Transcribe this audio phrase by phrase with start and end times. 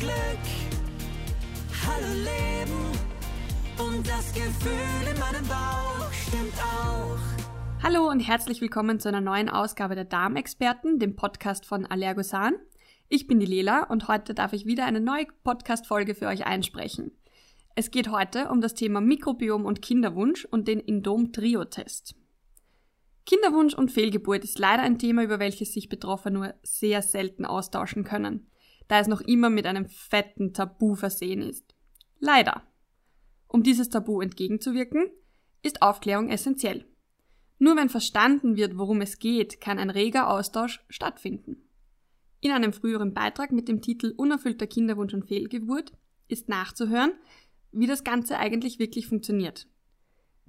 [0.00, 0.12] Glück.
[1.86, 2.80] Hallo Leben
[3.78, 7.18] und das Gefühl in meinem Bauch stimmt auch.
[7.82, 12.54] Hallo und herzlich willkommen zu einer neuen Ausgabe der Darmexperten, dem Podcast von Allergosan.
[13.10, 17.12] Ich bin die Lela und heute darf ich wieder eine neue Podcast-Folge für euch einsprechen.
[17.74, 22.14] Es geht heute um das Thema Mikrobiom und Kinderwunsch und den Indom-Trio-Test.
[23.26, 28.02] Kinderwunsch und Fehlgeburt ist leider ein Thema, über welches sich Betroffene nur sehr selten austauschen
[28.02, 28.49] können,
[28.90, 31.76] da es noch immer mit einem fetten Tabu versehen ist.
[32.18, 32.64] Leider.
[33.46, 35.10] Um dieses Tabu entgegenzuwirken,
[35.62, 36.84] ist Aufklärung essentiell.
[37.60, 41.68] Nur wenn verstanden wird, worum es geht, kann ein reger Austausch stattfinden.
[42.40, 45.92] In einem früheren Beitrag mit dem Titel Unerfüllter Kinderwunsch und Fehlgeburt
[46.26, 47.12] ist nachzuhören,
[47.70, 49.68] wie das Ganze eigentlich wirklich funktioniert.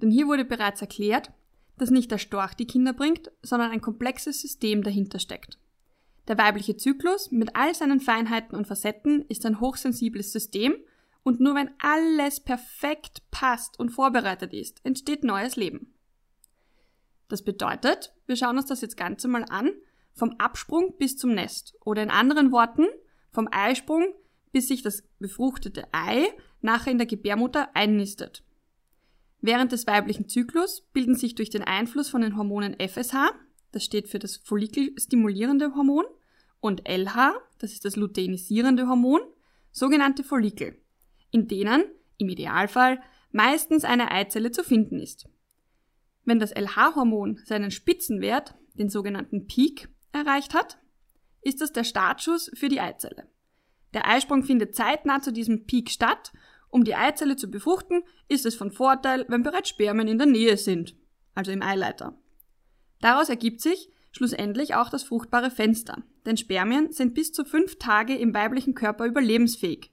[0.00, 1.30] Denn hier wurde bereits erklärt,
[1.78, 5.58] dass nicht der Storch die Kinder bringt, sondern ein komplexes System dahinter steckt.
[6.28, 10.74] Der weibliche Zyklus mit all seinen Feinheiten und Facetten ist ein hochsensibles System
[11.22, 15.94] und nur wenn alles perfekt passt und vorbereitet ist, entsteht neues Leben.
[17.28, 19.70] Das bedeutet, wir schauen uns das jetzt Ganze mal an,
[20.14, 22.86] vom Absprung bis zum Nest oder in anderen Worten
[23.30, 24.14] vom Eisprung
[24.52, 26.28] bis sich das befruchtete Ei
[26.60, 28.44] nachher in der Gebärmutter einnistet.
[29.40, 33.32] Während des weiblichen Zyklus bilden sich durch den Einfluss von den Hormonen FSH,
[33.72, 36.04] das steht für das follikelstimulierende Hormon,
[36.60, 39.20] und LH, das ist das luteinisierende Hormon,
[39.72, 40.80] sogenannte Follikel,
[41.32, 41.84] in denen,
[42.18, 45.28] im Idealfall, meistens eine Eizelle zu finden ist.
[46.24, 50.78] Wenn das LH-Hormon seinen Spitzenwert, den sogenannten Peak, erreicht hat,
[51.40, 53.26] ist das der Startschuss für die Eizelle.
[53.92, 56.32] Der Eisprung findet zeitnah zu diesem Peak statt
[56.72, 60.56] um die Eizelle zu befruchten, ist es von Vorteil, wenn bereits Spermien in der Nähe
[60.56, 60.96] sind,
[61.34, 62.18] also im Eileiter.
[63.02, 68.14] Daraus ergibt sich schlussendlich auch das fruchtbare Fenster, denn Spermien sind bis zu fünf Tage
[68.16, 69.90] im weiblichen Körper überlebensfähig.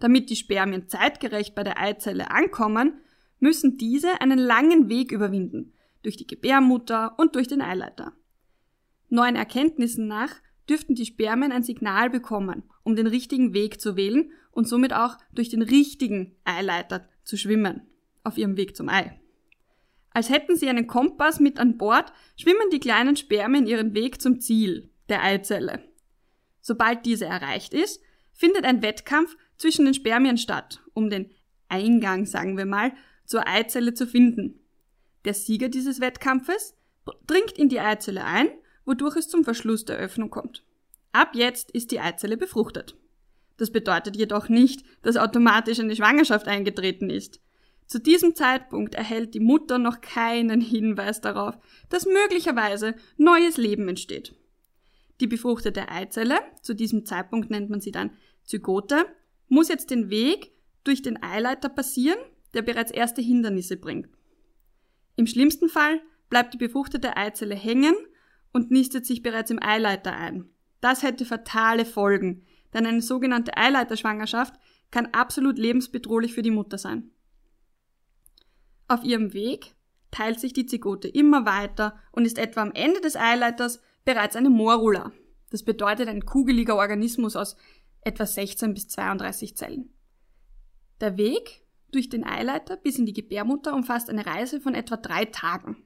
[0.00, 3.00] Damit die Spermien zeitgerecht bei der Eizelle ankommen,
[3.38, 5.72] müssen diese einen langen Weg überwinden,
[6.02, 8.12] durch die Gebärmutter und durch den Eileiter.
[9.08, 10.34] Neuen Erkenntnissen nach
[10.68, 15.16] dürften die Spermien ein Signal bekommen, um den richtigen Weg zu wählen und somit auch
[15.32, 17.82] durch den richtigen Eileiter zu schwimmen,
[18.24, 19.20] auf ihrem Weg zum Ei.
[20.10, 24.40] Als hätten sie einen Kompass mit an Bord, schwimmen die kleinen Spermien ihren Weg zum
[24.40, 25.82] Ziel, der Eizelle.
[26.60, 28.00] Sobald diese erreicht ist,
[28.32, 31.30] findet ein Wettkampf zwischen den Spermien statt, um den
[31.68, 32.92] Eingang, sagen wir mal,
[33.24, 34.60] zur Eizelle zu finden.
[35.24, 36.74] Der Sieger dieses Wettkampfes
[37.26, 38.48] dringt in die Eizelle ein
[38.88, 40.64] wodurch es zum Verschluss der Öffnung kommt.
[41.12, 42.96] Ab jetzt ist die Eizelle befruchtet.
[43.58, 47.40] Das bedeutet jedoch nicht, dass automatisch eine Schwangerschaft eingetreten ist.
[47.88, 54.34] Zu diesem Zeitpunkt erhält die Mutter noch keinen Hinweis darauf, dass möglicherweise neues Leben entsteht.
[55.20, 58.10] Die befruchtete Eizelle, zu diesem Zeitpunkt nennt man sie dann
[58.44, 59.06] Zygote,
[59.48, 60.52] muss jetzt den Weg
[60.84, 62.18] durch den Eileiter passieren,
[62.52, 64.10] der bereits erste Hindernisse bringt.
[65.16, 67.94] Im schlimmsten Fall bleibt die befruchtete Eizelle hängen
[68.52, 70.44] und nistet sich bereits im Eileiter ein.
[70.82, 72.44] Das hätte fatale Folgen,
[72.74, 74.54] denn eine sogenannte Eileiterschwangerschaft
[74.90, 77.10] kann absolut lebensbedrohlich für die Mutter sein.
[78.88, 79.74] Auf ihrem Weg
[80.10, 84.50] teilt sich die Zygote immer weiter und ist etwa am Ende des Eileiters bereits eine
[84.50, 85.12] Morula.
[85.50, 87.56] Das bedeutet ein kugeliger Organismus aus
[88.02, 89.92] etwa 16 bis 32 Zellen.
[91.00, 95.26] Der Weg durch den Eileiter bis in die Gebärmutter umfasst eine Reise von etwa drei
[95.26, 95.84] Tagen.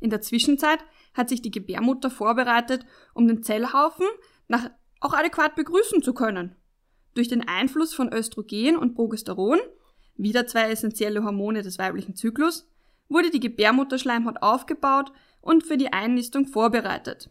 [0.00, 0.80] In der Zwischenzeit
[1.14, 2.84] hat sich die Gebärmutter vorbereitet,
[3.14, 4.06] um den Zellhaufen
[4.48, 4.70] nach
[5.00, 6.56] auch adäquat begrüßen zu können.
[7.14, 9.58] Durch den Einfluss von Östrogen und Progesteron,
[10.16, 12.68] wieder zwei essentielle Hormone des weiblichen Zyklus,
[13.08, 17.30] wurde die Gebärmutterschleimhaut aufgebaut und für die Einnistung vorbereitet.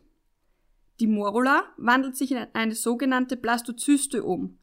[0.99, 4.57] Die Morula wandelt sich in eine sogenannte Blastozyste um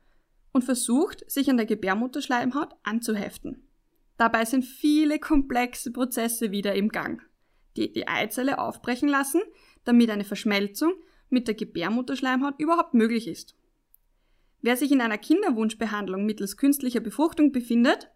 [0.52, 3.68] und versucht, sich an der Gebärmutterschleimhaut anzuheften.
[4.16, 7.22] Dabei sind viele komplexe Prozesse wieder im Gang
[7.76, 9.42] die, die Eizelle aufbrechen lassen,
[9.84, 10.92] damit eine Verschmelzung
[11.28, 13.54] mit der Gebärmutterschleimhaut überhaupt möglich ist.
[14.62, 18.10] Wer sich in einer Kinderwunschbehandlung mittels künstlicher Befruchtung befindet,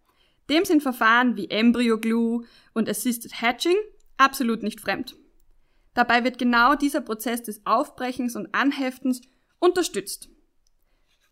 [0.48, 3.76] dem sind Verfahren wie Embryo Glue und Assisted Hatching
[4.16, 5.16] absolut nicht fremd.
[5.94, 9.22] Dabei wird genau dieser Prozess des Aufbrechens und Anheftens
[9.58, 10.28] unterstützt.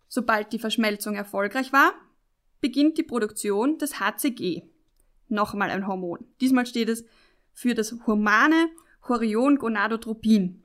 [0.09, 1.93] Sobald die Verschmelzung erfolgreich war,
[2.61, 4.63] beginnt die Produktion des HCG.
[5.29, 6.25] Nochmal ein Hormon.
[6.41, 7.05] Diesmal steht es
[7.53, 8.69] für das humane
[9.01, 10.63] Chorion-Gonadotropin,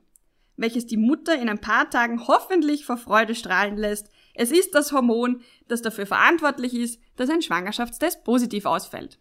[0.56, 4.10] welches die Mutter in ein paar Tagen hoffentlich vor Freude strahlen lässt.
[4.40, 9.18] Es ist das Hormon, das dafür verantwortlich ist, dass ein Schwangerschaftstest positiv ausfällt.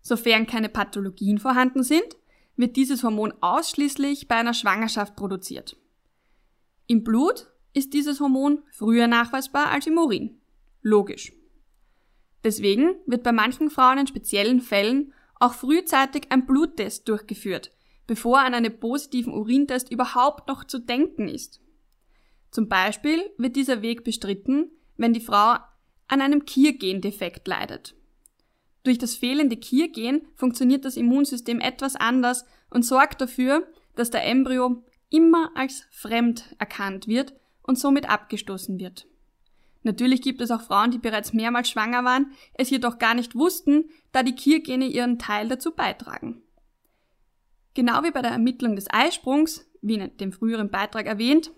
[0.00, 2.06] Sofern keine Pathologien vorhanden sind,
[2.54, 5.76] wird dieses Hormon ausschließlich bei einer Schwangerschaft produziert.
[6.86, 10.40] Im Blut ist dieses Hormon früher nachweisbar als im Urin.
[10.82, 11.32] Logisch.
[12.44, 17.72] Deswegen wird bei manchen Frauen in speziellen Fällen auch frühzeitig ein Bluttest durchgeführt,
[18.06, 21.58] bevor an einen positiven Urintest überhaupt noch zu denken ist.
[22.52, 25.56] Zum Beispiel wird dieser Weg bestritten, wenn die Frau
[26.06, 27.96] an einem Kiergendefekt leidet.
[28.84, 33.66] Durch das fehlende Kiergen funktioniert das Immunsystem etwas anders und sorgt dafür,
[33.96, 39.06] dass der Embryo immer als fremd erkannt wird und somit abgestoßen wird.
[39.82, 43.86] Natürlich gibt es auch Frauen, die bereits mehrmals schwanger waren, es jedoch gar nicht wussten,
[44.12, 46.42] da die Kiergene ihren Teil dazu beitragen.
[47.74, 51.50] Genau wie bei der Ermittlung des Eisprungs, wie in dem früheren Beitrag erwähnt,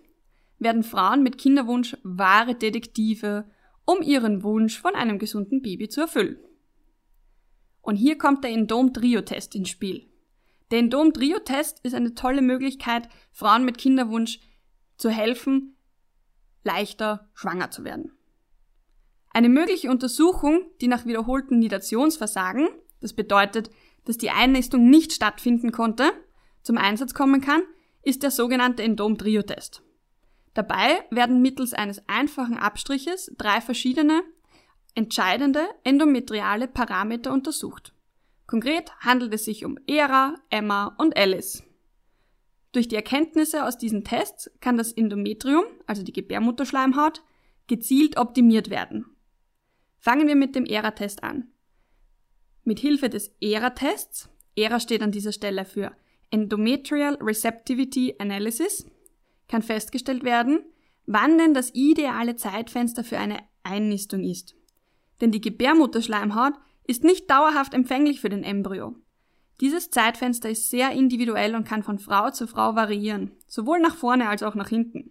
[0.64, 3.48] werden Frauen mit Kinderwunsch wahre Detektive,
[3.84, 6.38] um ihren Wunsch von einem gesunden Baby zu erfüllen.
[7.80, 10.10] Und hier kommt der Endom-Trio-Test ins Spiel.
[10.72, 14.40] Der Endom-Trio-Test ist eine tolle Möglichkeit, Frauen mit Kinderwunsch
[14.96, 15.76] zu helfen,
[16.64, 18.10] leichter schwanger zu werden.
[19.30, 22.68] Eine mögliche Untersuchung, die nach wiederholten Nidationsversagen,
[23.00, 23.70] das bedeutet,
[24.04, 26.10] dass die Einnistung nicht stattfinden konnte,
[26.62, 27.62] zum Einsatz kommen kann,
[28.02, 29.83] ist der sogenannte Endom-Trio-Test.
[30.54, 34.22] Dabei werden mittels eines einfachen Abstriches drei verschiedene
[34.94, 37.92] entscheidende endometriale Parameter untersucht.
[38.46, 41.64] Konkret handelt es sich um ERA, Emma und Alice.
[42.72, 47.22] Durch die Erkenntnisse aus diesen Tests kann das Endometrium, also die Gebärmutterschleimhaut,
[47.66, 49.06] gezielt optimiert werden.
[49.98, 51.48] Fangen wir mit dem ERA-Test an.
[52.62, 55.92] Mit Hilfe des ERA-Tests, ERA steht an dieser Stelle für
[56.30, 58.86] Endometrial Receptivity Analysis,
[59.48, 60.64] kann festgestellt werden,
[61.06, 64.54] wann denn das ideale Zeitfenster für eine Einnistung ist.
[65.20, 66.54] Denn die Gebärmutterschleimhaut
[66.86, 68.96] ist nicht dauerhaft empfänglich für den Embryo.
[69.60, 74.28] Dieses Zeitfenster ist sehr individuell und kann von Frau zu Frau variieren, sowohl nach vorne
[74.28, 75.10] als auch nach hinten.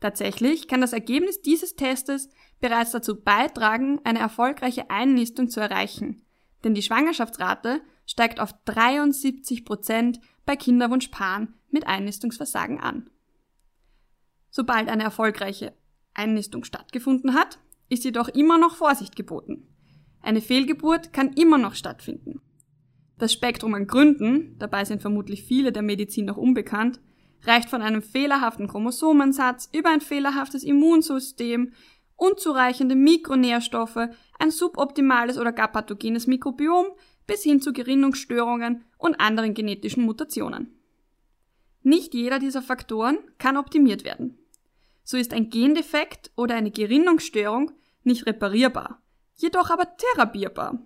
[0.00, 2.30] Tatsächlich kann das Ergebnis dieses Testes
[2.60, 6.22] bereits dazu beitragen, eine erfolgreiche Einnistung zu erreichen,
[6.64, 13.09] denn die Schwangerschaftsrate steigt auf 73 Prozent bei Kinderwunschpaaren mit Einnistungsversagen an.
[14.50, 15.72] Sobald eine erfolgreiche
[16.14, 17.58] Einnistung stattgefunden hat,
[17.88, 19.66] ist jedoch immer noch Vorsicht geboten.
[20.22, 22.40] Eine Fehlgeburt kann immer noch stattfinden.
[23.18, 27.00] Das Spektrum an Gründen, dabei sind vermutlich viele der Medizin noch unbekannt,
[27.42, 31.72] reicht von einem fehlerhaften Chromosomensatz über ein fehlerhaftes Immunsystem,
[32.16, 34.08] unzureichende Mikronährstoffe,
[34.38, 36.86] ein suboptimales oder gar pathogenes Mikrobiom
[37.26, 40.76] bis hin zu Gerinnungsstörungen und anderen genetischen Mutationen.
[41.82, 44.39] Nicht jeder dieser Faktoren kann optimiert werden.
[45.02, 49.02] So ist ein Gendefekt oder eine Gerinnungsstörung nicht reparierbar,
[49.34, 50.78] jedoch aber therapierbar.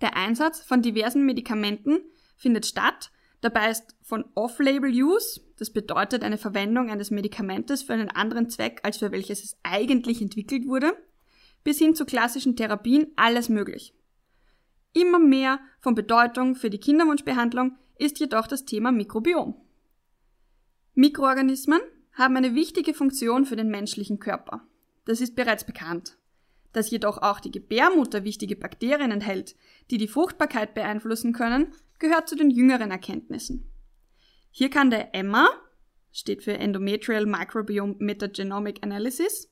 [0.00, 2.00] Der Einsatz von diversen Medikamenten
[2.36, 3.10] findet statt,
[3.40, 8.98] dabei ist von Off-Label-Use, das bedeutet eine Verwendung eines Medikamentes für einen anderen Zweck, als
[8.98, 10.92] für welches es eigentlich entwickelt wurde,
[11.62, 13.94] bis hin zu klassischen Therapien alles möglich.
[14.92, 19.54] Immer mehr von Bedeutung für die Kinderwunschbehandlung ist jedoch das Thema Mikrobiom.
[20.94, 21.80] Mikroorganismen
[22.14, 24.66] haben eine wichtige Funktion für den menschlichen Körper.
[25.04, 26.16] Das ist bereits bekannt.
[26.72, 29.56] Dass jedoch auch die Gebärmutter wichtige Bakterien enthält,
[29.90, 33.70] die die Fruchtbarkeit beeinflussen können, gehört zu den jüngeren Erkenntnissen.
[34.50, 35.48] Hier kann der EMMA,
[36.12, 39.50] steht für Endometrial Microbiome Metagenomic Analysis,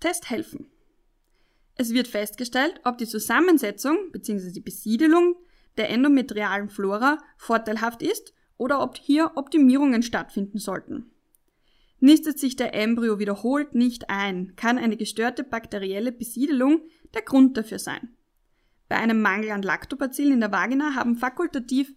[0.00, 0.66] Test helfen.
[1.76, 4.50] Es wird festgestellt, ob die Zusammensetzung bzw.
[4.50, 5.36] die Besiedelung
[5.76, 11.11] der endometrialen Flora vorteilhaft ist oder ob hier Optimierungen stattfinden sollten.
[12.02, 16.80] Nistet sich der Embryo wiederholt nicht ein, kann eine gestörte bakterielle Besiedelung
[17.14, 18.16] der Grund dafür sein.
[18.88, 21.94] Bei einem Mangel an Lactobacillen in der Vagina haben fakultativ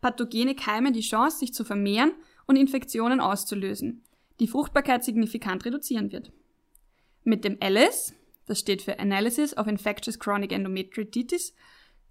[0.00, 2.12] pathogene Keime die Chance, sich zu vermehren
[2.46, 4.04] und Infektionen auszulösen,
[4.38, 6.30] die Fruchtbarkeit signifikant reduzieren wird.
[7.24, 8.14] Mit dem ALICE,
[8.46, 11.52] das steht für Analysis of Infectious Chronic Endometritis,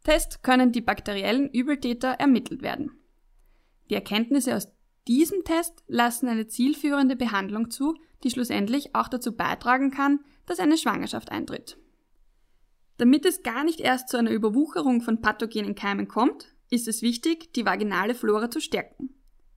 [0.03, 2.91] Test können die bakteriellen Übeltäter ermittelt werden.
[3.89, 4.67] Die Erkenntnisse aus
[5.07, 10.77] diesem Test lassen eine zielführende Behandlung zu, die schlussendlich auch dazu beitragen kann, dass eine
[10.77, 11.77] Schwangerschaft eintritt.
[12.97, 17.53] Damit es gar nicht erst zu einer Überwucherung von pathogenen Keimen kommt, ist es wichtig,
[17.53, 19.09] die vaginale Flora zu stärken.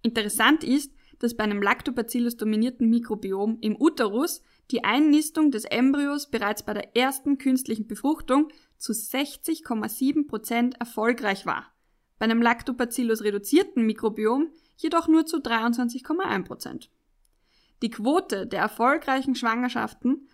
[0.02, 6.64] Interessant ist, dass bei einem Lactobacillus dominierten Mikrobiom im Uterus die Einnistung des Embryos bereits
[6.64, 11.66] bei der ersten künstlichen Befruchtung zu 60,7 Prozent erfolgreich war.
[12.19, 14.49] Bei einem Lactobacillus reduzierten Mikrobiom
[14.82, 16.90] jedoch nur zu 23,1 Prozent.
[17.82, 20.28] Die Quote der erfolgreichen Schwangerschaften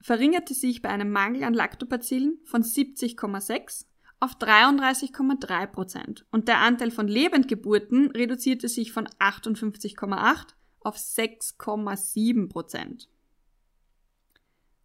[0.00, 3.86] verringerte sich bei einem Mangel an Lactobacillen von 70,6
[4.20, 13.08] auf 33,3 Prozent und der Anteil von Lebendgeburten reduzierte sich von 58,8 auf 6,7 Prozent.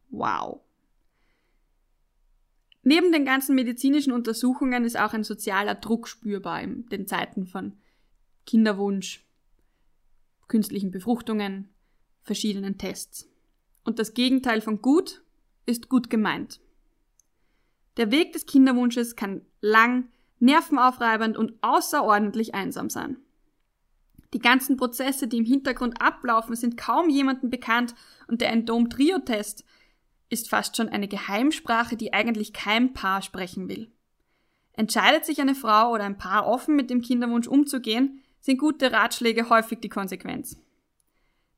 [0.09, 0.61] Wow.
[2.83, 7.77] Neben den ganzen medizinischen Untersuchungen ist auch ein sozialer Druck spürbar in den Zeiten von
[8.47, 9.23] Kinderwunsch,
[10.47, 11.69] künstlichen Befruchtungen,
[12.23, 13.29] verschiedenen Tests.
[13.83, 15.21] Und das Gegenteil von gut
[15.65, 16.61] ist gut gemeint.
[17.97, 23.17] Der Weg des Kinderwunsches kann lang, nervenaufreibend und außerordentlich einsam sein.
[24.33, 27.95] Die ganzen Prozesse, die im Hintergrund ablaufen, sind kaum jemandem bekannt
[28.27, 29.65] und der Endom-Trio-Test
[30.29, 33.91] ist fast schon eine Geheimsprache, die eigentlich kein Paar sprechen will.
[34.73, 39.49] Entscheidet sich eine Frau oder ein Paar offen mit dem Kinderwunsch umzugehen, sind gute Ratschläge
[39.49, 40.57] häufig die Konsequenz.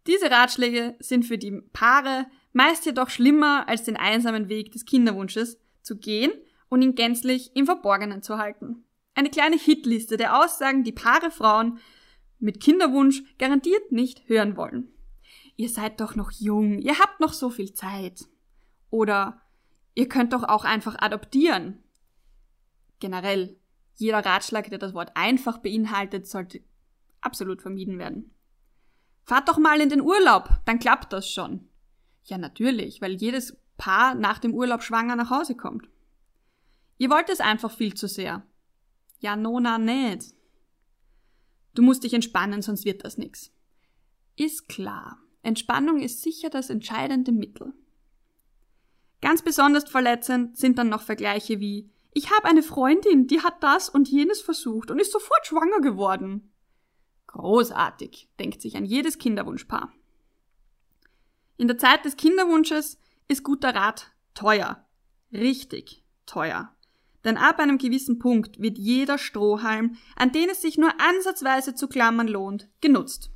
[0.08, 5.60] Diese Ratschläge sind für die Paare meist jedoch schlimmer als den einsamen Weg des Kinderwunsches
[5.84, 6.32] zu gehen
[6.68, 8.86] und ihn gänzlich im Verborgenen zu halten.
[9.14, 11.78] Eine kleine Hitliste der Aussagen, die Paare Frauen
[12.40, 14.92] mit Kinderwunsch garantiert nicht hören wollen.
[15.58, 18.26] Ihr seid doch noch jung, ihr habt noch so viel Zeit.
[18.90, 19.44] Oder
[19.94, 21.84] ihr könnt doch auch einfach adoptieren.
[23.00, 23.58] Generell,
[23.96, 26.62] jeder Ratschlag, der das Wort einfach beinhaltet, sollte
[27.22, 28.34] absolut vermieden werden.
[29.24, 31.68] Fahrt doch mal in den Urlaub, dann klappt das schon.
[32.24, 35.88] Ja, natürlich, weil jedes Paar nach dem Urlaub schwanger nach Hause kommt.
[36.98, 38.44] Ihr wollt es einfach viel zu sehr.
[39.20, 40.34] Ja, nona nicht.
[41.76, 43.52] Du musst dich entspannen, sonst wird das nix.
[44.36, 45.20] Ist klar.
[45.44, 47.74] Entspannung ist sicher das entscheidende Mittel.
[49.22, 53.88] Ganz besonders verletzend sind dann noch Vergleiche wie ich habe eine Freundin, die hat das
[53.90, 56.52] und jenes versucht und ist sofort schwanger geworden.
[57.32, 59.94] Großartig, denkt sich an jedes Kinderwunschpaar.
[61.58, 64.84] In der Zeit des Kinderwunsches ist guter Rat teuer.
[65.32, 66.74] Richtig teuer.
[67.24, 71.88] Denn ab einem gewissen Punkt wird jeder Strohhalm, an den es sich nur ansatzweise zu
[71.88, 73.30] klammern lohnt, genutzt.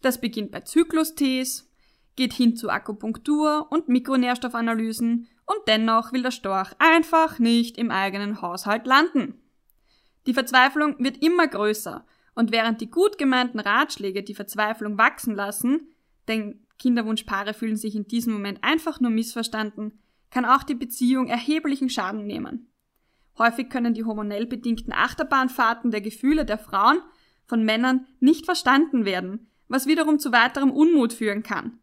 [0.00, 1.70] Das beginnt bei Zyklustees,
[2.16, 8.40] geht hin zu Akupunktur und Mikronährstoffanalysen und dennoch will der Storch einfach nicht im eigenen
[8.40, 9.42] Haushalt landen.
[10.26, 15.88] Die Verzweiflung wird immer größer und während die gut gemeinten Ratschläge die Verzweiflung wachsen lassen,
[16.28, 19.98] denn Kinderwunschpaare fühlen sich in diesem Moment einfach nur missverstanden,
[20.30, 22.72] kann auch die Beziehung erheblichen Schaden nehmen.
[23.38, 27.00] Häufig können die hormonell bedingten Achterbahnfahrten der Gefühle der Frauen
[27.46, 31.78] von Männern nicht verstanden werden, was wiederum zu weiterem Unmut führen kann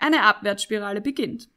[0.00, 1.48] eine Abwärtsspirale beginnt.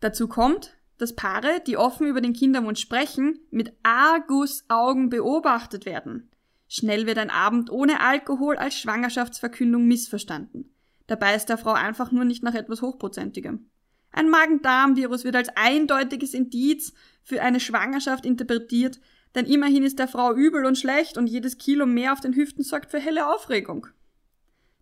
[0.00, 6.30] Dazu kommt, dass Paare, die offen über den Kinderwunsch sprechen, mit Argusaugen beobachtet werden.
[6.68, 10.74] Schnell wird ein Abend ohne Alkohol als Schwangerschaftsverkündung missverstanden.
[11.06, 13.68] Dabei ist der Frau einfach nur nicht nach etwas Hochprozentigem.
[14.10, 19.00] Ein Magen-Darm-Virus wird als eindeutiges Indiz für eine Schwangerschaft interpretiert,
[19.34, 22.62] denn immerhin ist der Frau übel und schlecht und jedes Kilo mehr auf den Hüften
[22.62, 23.88] sorgt für helle Aufregung.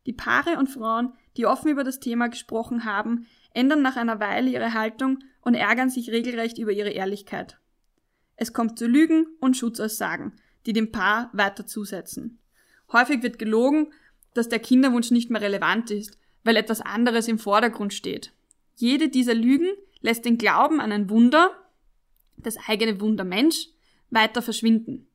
[0.06, 4.50] Die Paare und Frauen, die offen über das Thema gesprochen haben, ändern nach einer Weile
[4.50, 7.58] ihre Haltung und ärgern sich regelrecht über ihre Ehrlichkeit.
[8.36, 10.32] Es kommt zu Lügen und Schutzaussagen,
[10.66, 12.38] die dem Paar weiter zusetzen.
[12.92, 13.92] Häufig wird gelogen,
[14.34, 18.32] dass der Kinderwunsch nicht mehr relevant ist, weil etwas anderes im Vordergrund steht.
[18.76, 19.68] Jede dieser Lügen
[20.00, 21.50] lässt den Glauben an ein Wunder,
[22.36, 23.68] das eigene Wunder Mensch,
[24.10, 25.06] weiter verschwinden.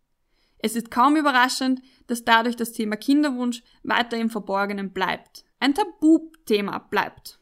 [0.60, 6.80] Es ist kaum überraschend, dass dadurch das Thema Kinderwunsch weiter im Verborgenen bleibt, ein Tabuthema
[6.80, 7.40] bleibt.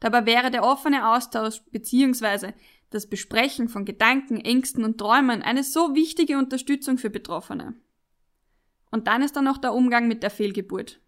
[0.00, 2.52] Dabei wäre der offene Austausch bzw.
[2.90, 7.74] das Besprechen von Gedanken, Ängsten und Träumen eine so wichtige Unterstützung für Betroffene.
[8.90, 11.00] Und dann ist da noch der Umgang mit der Fehlgeburt.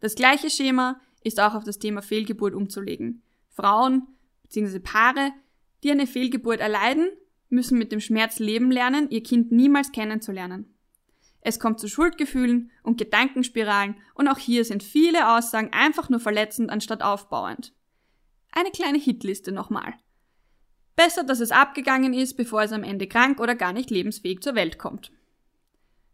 [0.00, 3.22] Das gleiche Schema ist auch auf das Thema Fehlgeburt umzulegen.
[3.48, 4.06] Frauen
[4.44, 4.78] bzw.
[4.78, 5.32] Paare,
[5.82, 7.10] die eine Fehlgeburt erleiden,
[7.48, 10.74] müssen mit dem Schmerz leben lernen, ihr Kind niemals kennenzulernen.
[11.42, 16.70] Es kommt zu Schuldgefühlen und Gedankenspiralen und auch hier sind viele Aussagen einfach nur verletzend
[16.70, 17.72] anstatt aufbauend.
[18.52, 19.94] Eine kleine Hitliste nochmal.
[21.00, 24.54] Besser, dass es abgegangen ist, bevor es am Ende krank oder gar nicht lebensfähig zur
[24.54, 25.10] Welt kommt.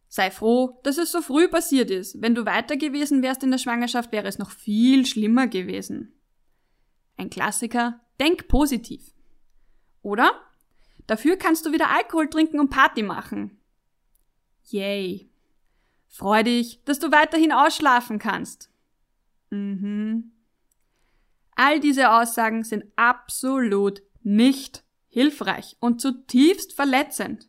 [0.06, 2.22] Sei froh, dass es so früh passiert ist.
[2.22, 6.12] Wenn du weiter gewesen wärst in der Schwangerschaft, wäre es noch viel schlimmer gewesen.
[7.16, 9.12] Ein Klassiker, denk positiv.
[10.02, 10.30] Oder?
[11.08, 13.58] Dafür kannst du wieder Alkohol trinken und Party machen.
[14.66, 15.28] Yay.
[16.06, 18.70] Freu dich, dass du weiterhin ausschlafen kannst.
[19.50, 20.30] Mhm.
[21.56, 27.48] All diese Aussagen sind absolut nicht hilfreich und zutiefst verletzend.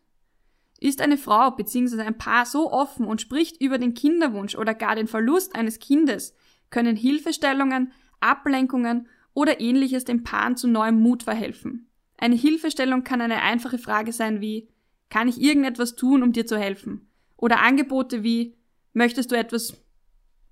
[0.79, 2.03] Ist eine Frau bzw.
[2.03, 6.35] ein Paar so offen und spricht über den Kinderwunsch oder gar den Verlust eines Kindes,
[6.69, 11.89] können Hilfestellungen, Ablenkungen oder ähnliches den Paaren zu neuem Mut verhelfen.
[12.15, 14.69] Eine Hilfestellung kann eine einfache Frage sein wie
[15.09, 17.09] kann ich irgendetwas tun, um dir zu helfen?
[17.37, 18.55] Oder Angebote wie,
[18.93, 19.73] möchtest du etwas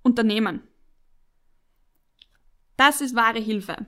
[0.02, 0.62] Unternehmen.
[2.76, 3.86] Das ist wahre Hilfe.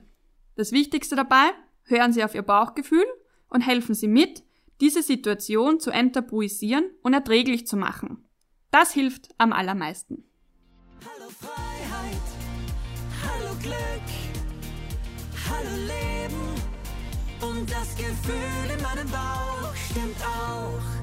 [0.55, 1.51] Das Wichtigste dabei,
[1.89, 3.05] hören Sie auf Ihr Bauchgefühl
[3.49, 4.43] und helfen Sie mit,
[4.81, 8.25] diese Situation zu enttabuisieren und erträglich zu machen.
[8.71, 10.23] Das hilft am allermeisten.
[11.01, 12.27] Hallo Freiheit,
[13.23, 14.07] hallo Glück,
[15.49, 16.49] hallo Leben
[17.41, 20.98] und das Gefühl in meinem Bauch stimmt auch.